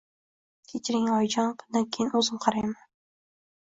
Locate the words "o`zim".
2.25-2.45